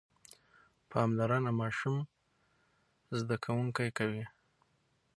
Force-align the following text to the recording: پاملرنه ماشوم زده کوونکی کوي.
پاملرنه 0.89 1.51
ماشوم 1.59 1.95
زده 3.19 3.35
کوونکی 3.43 3.89
کوي. 3.97 4.25